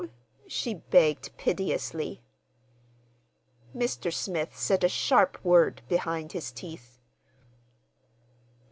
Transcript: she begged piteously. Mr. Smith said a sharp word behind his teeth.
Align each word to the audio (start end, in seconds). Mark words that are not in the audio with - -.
she 0.47 0.73
begged 0.73 1.29
piteously. 1.37 2.23
Mr. 3.75 4.11
Smith 4.11 4.57
said 4.57 4.83
a 4.83 4.89
sharp 4.89 5.37
word 5.45 5.83
behind 5.87 6.31
his 6.31 6.51
teeth. 6.51 6.97